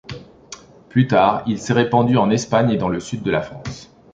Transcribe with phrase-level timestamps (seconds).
[0.89, 3.93] Plus tard, il s'est répandu en Espagne et dans le sud de la France.